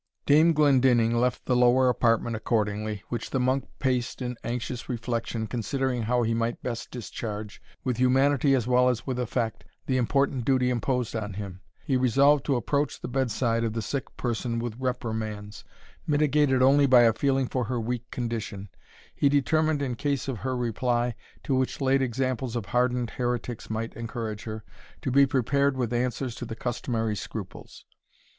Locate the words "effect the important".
9.19-10.43